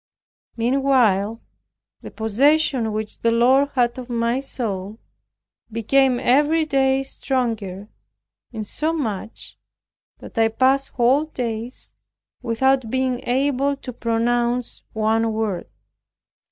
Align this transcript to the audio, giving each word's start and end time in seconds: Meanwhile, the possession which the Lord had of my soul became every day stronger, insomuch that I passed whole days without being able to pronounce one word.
Meanwhile, 0.57 1.43
the 2.01 2.09
possession 2.09 2.91
which 2.91 3.19
the 3.19 3.29
Lord 3.29 3.69
had 3.75 3.99
of 3.99 4.09
my 4.09 4.39
soul 4.39 4.97
became 5.71 6.19
every 6.19 6.65
day 6.65 7.03
stronger, 7.03 7.87
insomuch 8.51 9.59
that 10.17 10.35
I 10.39 10.47
passed 10.47 10.87
whole 10.89 11.25
days 11.25 11.91
without 12.41 12.89
being 12.89 13.19
able 13.27 13.75
to 13.77 13.93
pronounce 13.93 14.81
one 14.93 15.33
word. 15.33 15.67